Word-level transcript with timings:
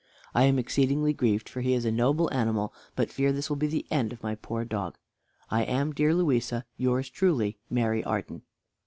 I 0.33 0.45
am 0.45 0.57
exceedingly 0.57 1.13
grieved, 1.13 1.47
for 1.47 1.61
he 1.61 1.75
is 1.75 1.85
a 1.85 1.91
noble 1.91 2.27
animal, 2.33 2.73
but 2.95 3.11
fear 3.11 3.31
this 3.31 3.49
will 3.51 3.55
be 3.57 3.67
the 3.67 3.85
end 3.91 4.11
of 4.11 4.23
my 4.23 4.33
poor 4.33 4.65
dog. 4.65 4.97
"I 5.51 5.61
am, 5.61 5.93
dear 5.93 6.15
Louisa, 6.15 6.65
yours 6.75 7.07
truly 7.07 7.59
"MARY 7.69 8.03
ARDEN." 8.03 8.41